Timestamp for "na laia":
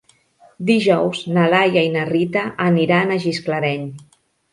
1.35-1.83